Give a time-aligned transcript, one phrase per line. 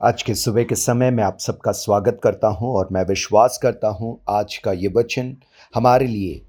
[0.00, 3.88] आज के सुबह के समय में आप सबका स्वागत करता हूँ और मैं विश्वास करता
[3.88, 5.34] हूँ आज का ये वचन
[5.74, 6.40] हमारे लिए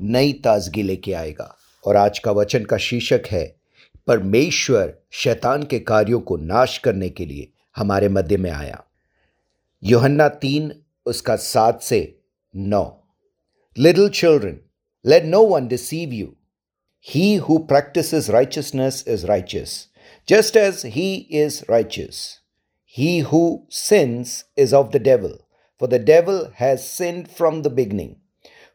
[0.00, 3.44] नई ताजगी लेके आएगा। और आज का वचन का शीर्षक है,
[4.06, 8.82] परमेश्वर शैतान के कार्यों को नाश करने के लिए हमारे मध्य में आया।
[9.82, 10.72] योहन्ना तीन,
[11.06, 12.00] उसका सात से
[12.56, 12.84] नौ।
[13.78, 14.56] Little children
[15.04, 16.26] let no one deceive you
[17.06, 19.88] he who practice righteousness is righteous
[20.28, 22.43] just as he is righteous.
[22.96, 25.38] He who sins is of the devil,
[25.80, 28.20] for the devil has sinned from the beginning.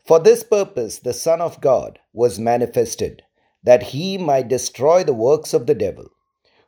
[0.06, 3.24] For this purpose the Son of God was manifested,
[3.64, 6.10] that he might destroy the works of the devil.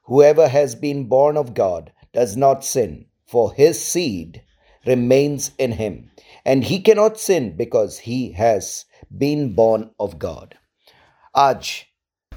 [0.04, 4.44] Whoever has been born of God does not sin, for his seed
[4.86, 6.10] remains in him,
[6.46, 8.86] and he cannot sin because he has
[9.18, 10.58] been born of God.
[11.36, 11.91] आज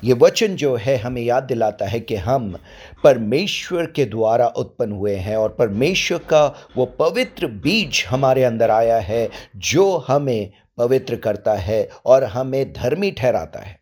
[0.05, 2.59] ये वचन जो है हमें याद दिलाता है कि हम
[3.05, 8.99] परमेश्वर के द्वारा उत्पन्न हुए हैं और परमेश्वर का वो पवित्र बीज हमारे अंदर आया
[8.99, 13.81] है, जो हमें पवित्र करता है और हमें धर्मी ठहराता है।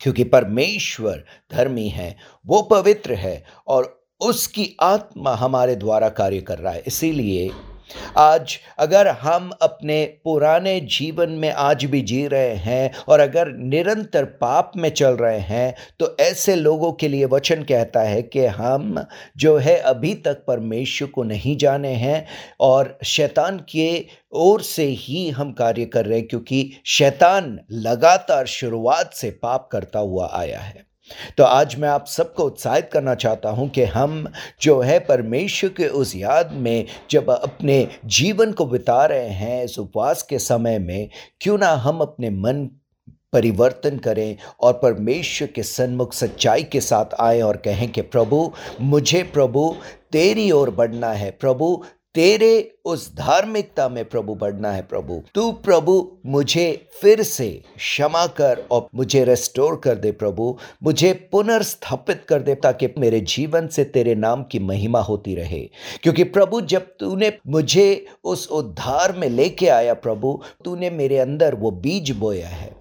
[0.00, 2.16] क्योंकि परमेश्वर धर्मी है,
[2.46, 7.50] वो पवित्र है और उसकी आत्मा हमारे द्वारा कार्य कर रहा है। इसीलिए
[8.16, 14.24] आज अगर हम अपने पुराने जीवन में आज भी जी रहे हैं और अगर निरंतर
[14.24, 19.04] पाप में चल रहे हैं तो ऐसे लोगों के लिए वचन कहता है कि हम
[19.36, 22.26] जो है अभी तक परमेश्वर को नहीं जाने हैं
[22.60, 29.14] और शैतान के ओर से ही हम कार्य कर रहे हैं, क्योंकि शैतान लगातार शुरुआत
[29.14, 30.89] से पाप करता हुआ आया है।
[31.38, 35.88] तो आज मैं आप सबको उत्साहित करना चाहता हूँ कि हम जो है परमेश्वर के
[35.88, 41.08] उस याद में जब अपने जीवन को बिता रहे हैं, इस उपवास के समय में,
[41.40, 42.68] क्यों ना हम अपने मन
[43.32, 49.22] परिवर्तन करें और परमेश्वर के सन्मुख सच्चाई के साथ आए और कहें कि प्रभु, मुझे
[49.22, 49.76] प्रभु,
[50.12, 51.84] तेरी ओर बढ़ना है। प्रभु
[52.14, 58.66] तेरे उस धार्मिकता में प्रभु बढ़ना है प्रभु। तू प्रभु, मुझे फिर से क्षमा कर
[58.70, 64.14] और मुझे रेस्टोर कर दे प्रभु। मुझे पुनर्स्थापित कर दे ताकि मेरे जीवन से तेरे
[64.14, 65.70] नाम की महिमा होती रहे।
[66.02, 71.70] क्योंकि प्रभु, जब तूने मुझे उस उद्धार में लेके आया प्रभु, तूने मेरे अंदर वो
[71.70, 72.76] बीज बोया है।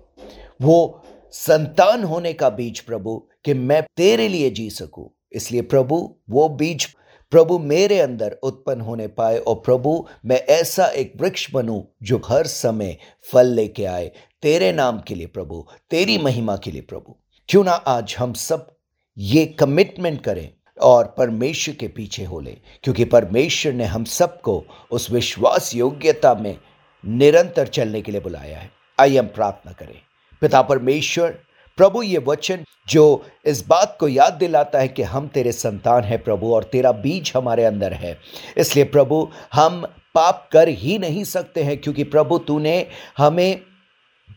[0.61, 6.49] वो संतान होने का बीज प्रभु, कि मैं तेरे लिए जी सकूँ। इसलिए प्रभु, वो
[6.49, 6.95] बीज
[7.31, 12.47] प्रभु मेरे अंदर उत्पन्न होने पाए और प्रभु, मैं ऐसा एक वृक्ष बनूं जो हर
[12.47, 12.97] समय
[13.31, 17.15] फल लेके आए। तेरे नाम के लिए प्रभु, तेरी महिमा के लिए प्रभु।
[17.49, 18.75] क्यों ना आज हम सब
[19.17, 20.49] ये कमिटमेंट करें
[20.81, 26.57] और परमेश्वर के पीछे हो ले, क्योंकि परमेश्वर ने हम सबको उस विश्वास योग्यता में
[27.05, 29.99] निरंतर चलने के लिए बुलाया है। आइए हम प्रार्थना करें।
[30.41, 31.39] पिता परमेश्वर
[31.79, 36.23] प्रभु, ये वचन जो इस बात को याद दिलाता है कि हम तेरे संतान हैं
[36.23, 38.17] प्रभु और तेरा बीज हमारे अंदर है।
[38.57, 39.85] इसलिए प्रभु, हम
[40.15, 43.61] पाप कर ही नहीं सकते हैं क्योंकि प्रभु, तूने हमें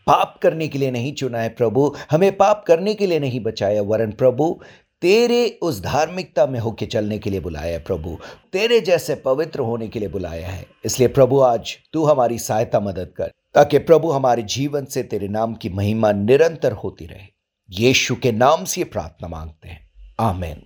[0.07, 3.81] पाप करने के लिए नहीं चुना है प्रभु। हमें पाप करने के लिए नहीं बचाया,
[3.81, 4.59] वरन प्रभु,
[5.01, 8.17] तेरे उस धार्मिकता में होके चलने के लिए बुलाया है प्रभु।
[8.53, 13.13] तेरे जैसे पवित्र होने के लिए बुलाया है। इसलिए प्रभु, आज तू हमारी सहायता मदद
[13.17, 17.32] कर, ताकि प्रभु हमारे जीवन से तेरे नाम की महिमा निरंतर होती रहे।
[17.69, 20.63] यीशु के नाम से प्रार्थना मांगते हैं। आमेन।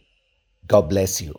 [0.72, 1.34] God bless you